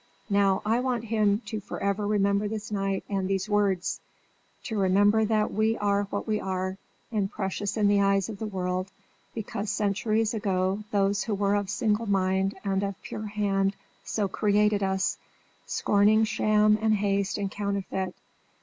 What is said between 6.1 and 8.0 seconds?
we are, and precious in